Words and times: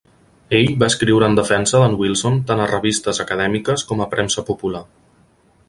Ell 0.59 0.71
va 0.83 0.87
escriure 0.91 1.27
en 1.33 1.37
defensa 1.39 1.81
d'en 1.83 1.97
Wilson 1.99 2.39
tant 2.51 2.63
a 2.63 2.67
revistes 2.71 3.21
acadèmiques 3.27 3.85
com 3.93 4.05
a 4.07 4.09
premsa 4.15 4.49
popular. 4.49 4.83